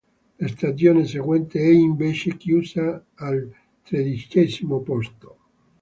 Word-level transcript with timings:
La 0.39 0.47
stagione 0.47 1.05
seguente 1.05 1.59
è 1.59 1.67
invece 1.69 2.35
chiusa 2.35 3.05
al 3.13 3.55
tredicesimo 3.83 4.79
posto. 4.79 5.37